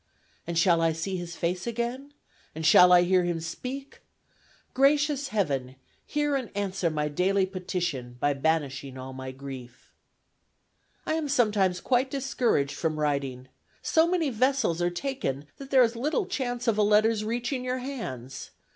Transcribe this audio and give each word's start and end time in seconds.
And 0.47 0.57
shall 0.57 0.81
I 0.81 0.93
see 0.93 1.15
his 1.17 1.35
face 1.35 1.67
again? 1.67 2.11
And 2.55 2.65
shall 2.65 2.91
I 2.91 3.03
hear 3.03 3.23
him 3.23 3.39
speak 3.39 4.01
"Gracious 4.73 5.27
Heaven! 5.27 5.75
hear 6.07 6.35
and 6.35 6.49
answer 6.57 6.89
my 6.89 7.07
daily 7.07 7.45
petition, 7.45 8.17
by 8.19 8.33
banishing 8.33 8.97
all 8.97 9.13
my 9.13 9.29
grief. 9.29 9.91
"I 11.05 11.13
am 11.13 11.29
sometimes 11.29 11.79
quite 11.79 12.09
discouraged 12.09 12.73
from 12.75 12.99
writing. 12.99 13.47
So 13.83 14.07
many 14.07 14.31
vessels 14.31 14.81
are 14.81 14.89
taken 14.89 15.45
that 15.57 15.69
there 15.69 15.83
is 15.83 15.95
little 15.95 16.25
chance 16.25 16.67
of 16.67 16.79
a 16.79 16.81
letter's 16.81 17.23
reaching 17.23 17.63
your 17.63 17.77
hands. 17.77 18.49